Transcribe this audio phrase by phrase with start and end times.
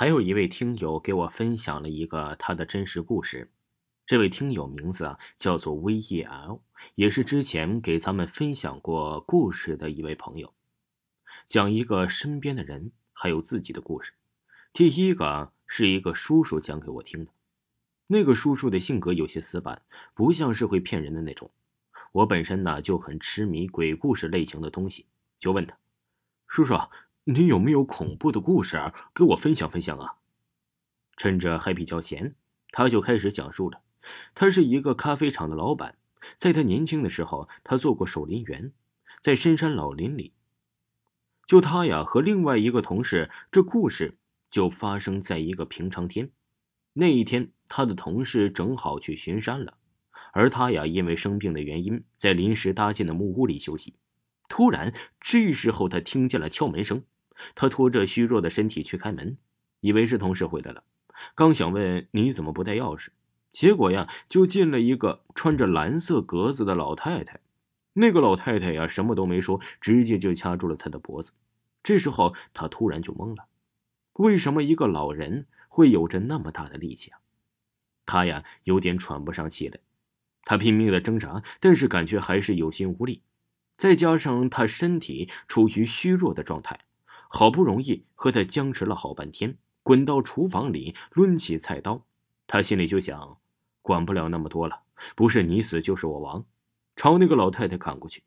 [0.00, 3.50] 还有一位听友给我分享了一个他的真实故事，
[4.06, 6.60] 这位听友名字啊叫做 VEL，
[6.94, 10.54] 也是之前给咱们分享过故事的一位朋友，
[11.46, 14.14] 讲一个身边的人还有自己的故事。
[14.72, 17.30] 第一个是一个叔叔讲给我听的，
[18.06, 19.82] 那个叔叔的性格有些死板，
[20.14, 21.50] 不像是会骗人的那种。
[22.12, 25.04] 我本身呢就很痴迷鬼故事类型的东西，
[25.38, 25.76] 就问他，
[26.46, 26.74] 叔叔。
[27.32, 30.16] 你有没有恐怖的故事啊给我分享分享啊？
[31.16, 32.34] 趁着还比较闲，
[32.72, 33.82] 他就开始讲述了。
[34.34, 35.96] 他是一个咖啡厂的老板，
[36.38, 38.72] 在他年轻的时候，他做过守林员，
[39.22, 40.32] 在深山老林里。
[41.46, 44.18] 就他呀和另外一个同事，这故事
[44.50, 46.30] 就发生在一个平常天。
[46.94, 49.76] 那一天，他的同事正好去巡山了，
[50.32, 53.94] 而他呀因为生病的原因，在临时搭建的木屋里休息。
[54.48, 57.04] 突然，这时候他听见了敲门声，
[57.54, 59.36] 他拖着虚弱的身体去开门，
[59.80, 60.84] 以为是同事回来了，
[61.34, 63.08] 刚想问你怎么不带钥匙，
[63.52, 67.40] 结果呀，就进了一个穿着蓝色格子的老太太。
[67.94, 71.32] 那个老太太呀，什么都没说，直接就掐住了他的脖子。
[71.82, 73.46] 这时候他突然就懵了，
[74.14, 77.18] 为什么一个老人会有着那么大的力气啊？
[78.06, 79.78] 他呀，有点喘不上气来，
[80.44, 83.22] 他拼命的挣扎，但是感觉还是有心无力。
[83.76, 86.78] 再加上他身体处于虚弱的状态，
[87.32, 92.04] 好不容易和他僵持了好半天，滚到厨房里抡起菜刀，
[92.48, 93.38] 他心里就想，
[93.82, 94.82] 管不了那么多了，
[95.14, 96.44] 不是你死就是我亡，
[96.96, 98.24] 朝那个老太太砍过去。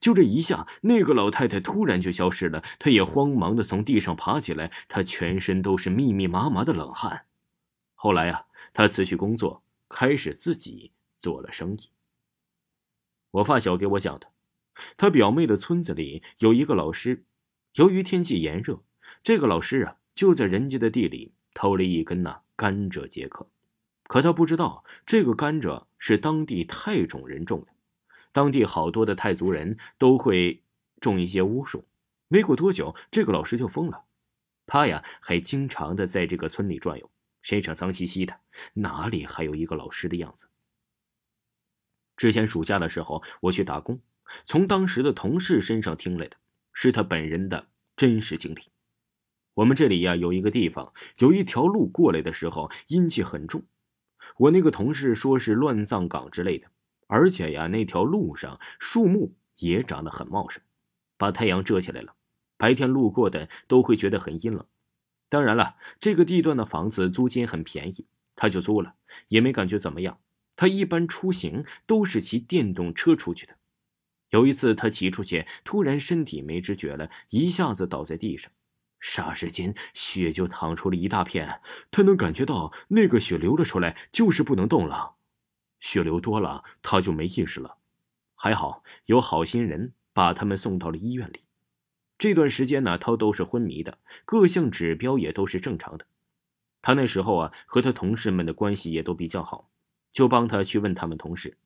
[0.00, 7.26] 就这一下，那个老太太突然就消失了，他也慌忙的从地上爬起来，他全身都是密密麻麻的冷汗。
[7.94, 11.90] 后来啊，他辞去工作，开始自己做了生意。
[13.32, 14.28] 我发小给我讲的。
[14.96, 17.24] 他表妹的村子里有一个老师，
[17.76, 18.82] 由于天气炎热，
[19.22, 23.46] 这个老师啊就在人家的地里偷了一根呐甘蔗解渴。
[24.04, 27.68] 可他不知道，这个甘蔗是当地泰种人种的，
[28.32, 30.62] 当地好多的泰族人都会
[31.00, 31.86] 种一些巫术。
[32.28, 34.04] 没过多久，这个老师就疯了，
[34.64, 37.10] 他呀还经常的在这个村里转悠，
[37.42, 38.40] 身上脏兮兮的，
[38.72, 40.48] 哪里还有一个老师的样子？
[42.16, 44.00] 之前暑假的时候，我去打工。
[44.46, 46.36] 从当时的同事身上听来的，
[46.72, 48.60] 是他本人的真实经历。
[49.54, 53.64] 我们这里呀，有一个地方，有一条路过来的时候，阴气很重。
[54.36, 56.68] 我那个同事说是乱葬岗之类的，
[57.06, 60.62] 而且呀，那条路上树木也长得很茂盛，
[61.16, 62.14] 把太阳遮起来了，
[62.58, 64.66] 白天路过的都会觉得很阴冷。
[65.30, 68.94] 当然了，这个地段的房子租金很便宜，他就租了，
[69.28, 70.20] 也没感觉怎么样。
[70.54, 73.56] 他一般出行都是骑电动车出去的。
[74.30, 78.50] 有一次，他骑出去，突然身体没知觉了，一下子倒在地上，
[79.00, 81.60] 霎时间血就淌出了一大片。
[81.90, 85.14] 他能感觉到那个血流了出来，就是不能动了。
[85.78, 87.76] 血流多了，他就没意识了。
[88.34, 91.40] 还好有好心人把他们送到了医院里。
[92.18, 96.06] 这段时间呢，他都是昏迷的，各项指标也都是正常的。
[96.82, 99.70] 他那时候啊，和他同事们的关系也都比较好，
[100.10, 101.56] 就帮他去问他们同事，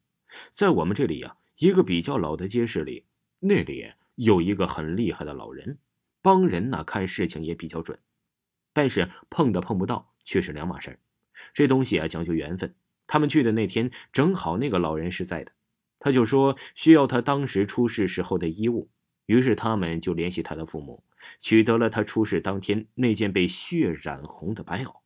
[0.53, 1.37] 在我们这里呀。
[1.61, 3.05] 一个比较老的街市里，
[3.39, 5.77] 那里有一个很厉害的老人，
[6.23, 7.99] 帮人呢看事情也比较准，
[8.73, 10.99] 但是碰的碰不到却是两码事
[11.53, 12.75] 这东西啊讲究缘分。
[13.07, 15.53] 他们去的那天正好那个老人是在的，
[15.99, 18.89] 他就说需要他当时出事时候的衣物，
[19.27, 21.05] 于是他们就联系他的父母，
[21.41, 25.01] 取得了他出事当天那件被血染红的白袄。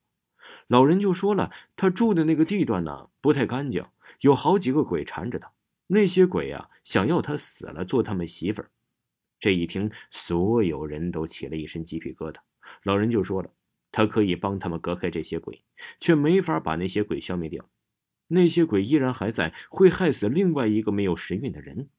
[0.69, 3.85] 老人就说了，他住的那个地段呢不太干净，
[4.21, 5.51] 有好几个鬼缠着他。
[5.87, 8.71] 那些鬼啊，想要他死了做他们媳妇儿。
[9.39, 12.37] 这一听，所有人都起了一身鸡皮疙瘩。
[12.83, 13.51] 老人就说了，
[13.93, 15.63] 他可以帮他们隔开这些鬼，
[16.01, 17.69] 却没法把那些鬼消灭掉。
[18.29, 21.91] 那些鬼依然还在，会害死另外一个没有时运的人。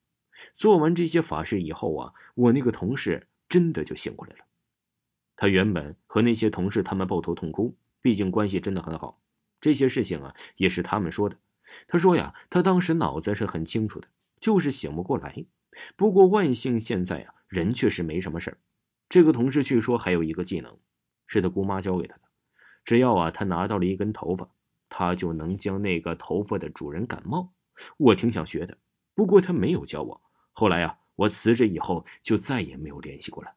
[0.55, 4.45] 做完这些法事以后啊，我那个同事真的就醒过来了。
[5.35, 9.21] 他原本和那些同事他们抱头痛哭，毕竟关系真的很好。
[9.61, 11.37] 这些事情啊，也是他们说的。
[11.87, 14.07] 他说呀，他当时脑子是很清楚的，
[14.39, 15.45] 就是醒不过来。
[15.95, 18.57] 不过万幸现在啊，人确实没什么事儿。
[19.09, 20.77] 这个同事据说还有一个技能，
[21.27, 22.21] 是他姑妈教给他的。
[22.83, 24.49] 只要啊，他拿到了一根头发，
[24.89, 27.53] 他就能将那个头发的主人感冒。
[27.97, 28.77] 我挺想学的，
[29.13, 30.21] 不过他没有教我。
[30.53, 33.51] 后来啊，我辞职以后就再也没有联系过了。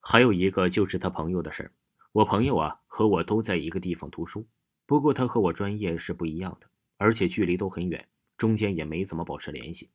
[0.00, 1.72] 还有一个就是他朋友的事儿。
[2.12, 4.46] 我朋友啊和我都在一个地方读书，
[4.86, 6.66] 不过他和我专业是不一样的。
[6.98, 8.06] 而且距离都很远，
[8.36, 9.88] 中间也没怎么保持联系。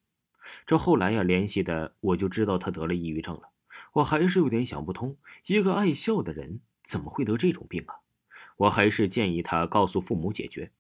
[0.66, 3.52] 这后来呀，联系的我就知道他得了抑郁症了。
[3.94, 5.16] 我还是有点想不通，
[5.46, 7.96] 一个爱笑的人，怎么会得这种病啊？
[8.58, 10.72] 我还是建议他告诉父母解决。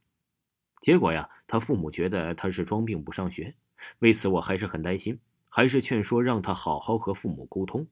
[0.82, 3.56] 结果呀，他父母觉得他是装病不上学，
[4.00, 5.20] 为此我还是很担心，
[5.50, 7.88] 还是劝说让他好好和父母沟通。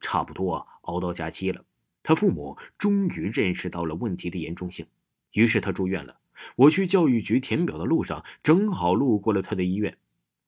[0.00, 1.64] 差不多熬到假期了，
[2.02, 4.86] 他父母终于认识到了问题的严重性，
[5.32, 6.18] 于是他住院了。
[6.56, 9.96] 我去教育局填表的路上，正好路过了他的医院。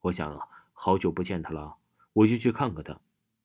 [0.00, 1.76] 我想啊，好久不见他了，
[2.12, 2.98] 我就去看看他。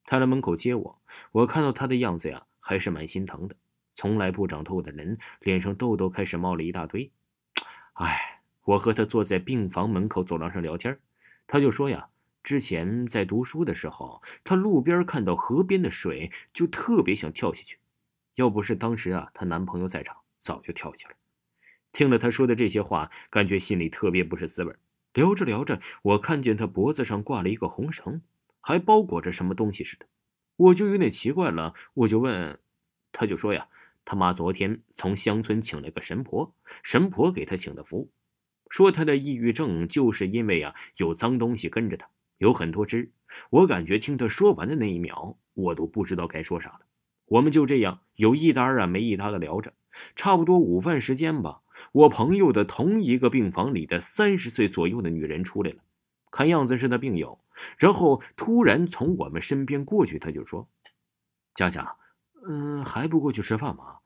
[0.04, 1.00] 他来门口接我，
[1.30, 3.56] 我看到他的样子呀，还是蛮心疼的。
[3.94, 7.10] 从来不长痘的人，脸上痘痘开始冒了一大堆。
[7.94, 10.98] 哎，我和他坐在病房门口走廊上聊天，
[11.46, 12.08] 他就说呀，
[12.42, 17.78] 之前在读书的时候，他路边看到河边的水，就特别想跳下去。
[18.34, 21.14] 要不是当时啊，她男朋友在场，早就跳下去了。
[21.92, 24.74] 听了他说的这些话，感觉心里特别不是滋味。
[25.12, 28.22] 聊着聊着，我看见他脖子上挂了一个红绳，
[28.60, 30.06] 还包裹着什么东西似的，
[30.56, 31.74] 我就有点奇怪了。
[31.92, 32.58] 我就问，
[33.12, 33.68] 他就说呀，
[34.06, 38.10] 他妈昨天从乡村请了个神婆，神婆给他请的符，
[38.70, 43.12] 说他的抑郁症就是因为啊有脏东西跟着他，有很多只。
[43.50, 46.80] 我感觉听他说完的那一秒，我都不知道该说啥了。
[47.26, 49.74] 我们就这样有一搭啊没一搭的聊着，
[50.16, 51.61] 差不多午饭时间吧。
[51.90, 55.82] 我朋友的同一个病房里的三十岁左右的女人出来了，
[56.30, 57.38] 看样子是他病友。
[57.76, 60.68] 然后突然从我们身边过去，他就说
[61.54, 61.96] ：“佳佳，
[62.46, 63.98] 嗯，还不过去吃饭吗？”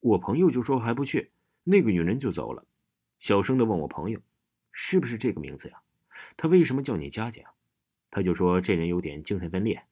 [0.00, 1.30] 我朋友就说还不去，
[1.64, 2.64] 那个女人就走了，
[3.18, 4.20] 小声的问我朋友
[4.72, 5.80] ：“是不是这个名字呀？
[6.36, 7.50] 他为什么叫你佳佳呀？”
[8.10, 9.82] 他就说这人有点精神分裂。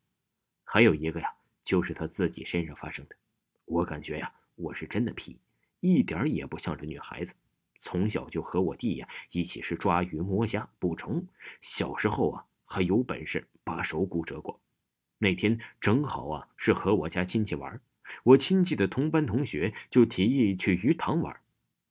[0.65, 1.29] 还有一个呀，
[1.65, 3.17] 就是他自己身上发生的。
[3.65, 5.39] 我感觉呀，我是真的皮。
[5.81, 7.35] 一点也不像这女孩子，
[7.79, 11.25] 从小就和我弟呀一起是抓鱼摸虾捕虫，
[11.61, 14.61] 小时候啊还有本事把手骨折过。
[15.19, 17.81] 那天正好啊是和我家亲戚玩，
[18.23, 21.37] 我亲戚的同班同学就提议去鱼塘玩。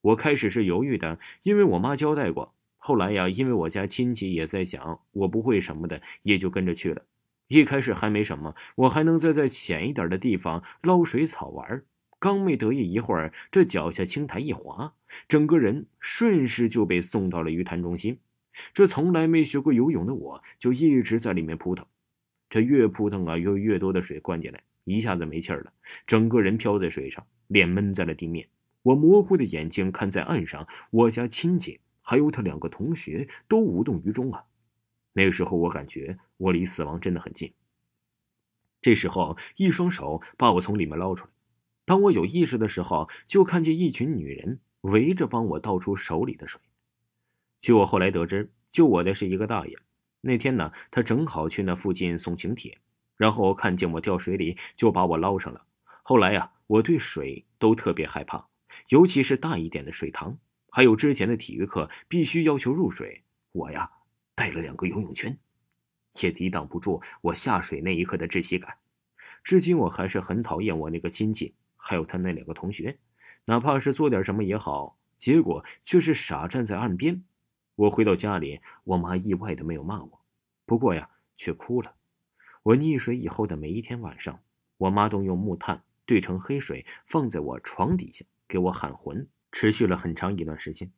[0.02, 2.54] 我开始是犹豫的，因为我妈交代过。
[2.78, 7.04] 后来呀，因为我家亲戚也在想我不会什么的，也就跟着去了。
[7.48, 11.84] 一开始还没什么，我还能再在浅一点的地方捞水草玩。
[12.20, 14.94] 刚没得意一会儿，这脚下青苔一滑，
[15.28, 18.20] 整个人顺势就被送到了鱼潭中心。
[18.74, 21.86] 这从来没学过游泳的我，就一直在里面扑腾。
[22.50, 25.72] 这越扑腾啊，有越多的水灌进来，一下子没气儿了，
[26.08, 28.48] 整个人飘在水上，脸闷在了地面。
[28.82, 34.44] 我模糊的眼睛看在岸上，我家亲戚还有他两个同学都无动于衷啊。
[35.14, 37.54] 那个时候，我感觉我离死亡真的很近。
[38.82, 41.32] 这时候，一双手把我从里面捞出来。
[41.88, 46.60] 当我有意识的时候，就看见一群女人围着帮我倒出手里的水。
[47.62, 49.80] 据我后来得知，救我的是一个大爷。
[50.20, 52.78] 那天呢，他正好去那附近送请帖，
[53.16, 55.66] 然后看见我掉水里，就把我捞上了。
[56.04, 58.46] 后来呀，我对水都特别害怕，
[58.90, 60.38] 尤其是大一点的水塘，
[60.70, 63.24] 还有之前的体育课必须要求入水，
[63.54, 63.90] 我呀
[64.36, 65.38] 带了两个游泳圈，
[66.20, 68.76] 也抵挡不住我下水那一刻的窒息感。
[69.42, 71.56] 至今我还是很讨厌我那个亲戚。
[71.88, 73.00] 还有他那两个同学，
[73.46, 77.24] 哪怕是做点什么也好，结果却是傻站在岸边。
[77.76, 80.20] 我回到家里，我妈意外的没有骂我，
[80.66, 81.96] 不过呀，却哭了。
[82.64, 84.38] 我溺水以后的每一天晚上，
[84.78, 90.92] 我妈都用木炭兑成黑水放在我床底下给我喊魂，持续了很长一段时间。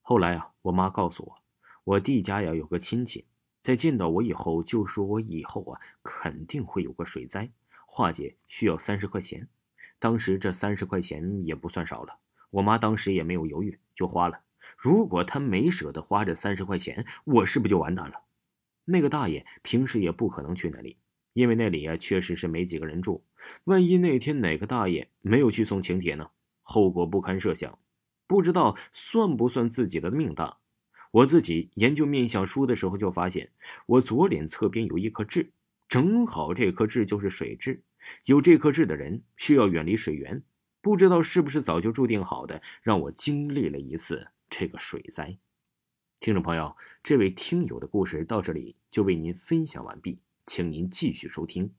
[0.00, 1.36] 后来啊，我妈告诉我，
[1.84, 3.24] 我弟家呀有个亲戚，
[3.60, 7.48] 在见到我以后就说我以后啊肯定会有个水灾，
[7.86, 9.46] 化解需要三十块钱。
[10.02, 12.18] 当时这三十块钱也不算少了，
[12.50, 14.40] 我妈当时也没有犹豫就花了。
[14.76, 18.14] 如果她没舍得花这三十块钱，我是不是就完蛋了？
[18.84, 20.96] 那个大爷平时也不可能去那里，
[21.34, 23.24] 因为那里啊确实是没几个人住。
[23.62, 26.28] 万一那天哪个大爷没有去送请帖呢？
[26.62, 27.78] 后果不堪设想，
[28.26, 30.58] 不知道算不算自己的命大。
[31.12, 33.52] 我自己研究面相书的时候就发现，
[33.86, 35.52] 我左脸侧边有一颗痣，
[35.88, 37.84] 正好这颗痣就是水痣。
[38.24, 40.42] 有这颗痣的人需要远离水源，
[40.80, 45.38] 不知道是不是早就注定好的，让我经历了一次这个水灾。
[46.20, 51.72] 听众朋友，这位听友的故事到这里就为您分享完毕，请您继续收听。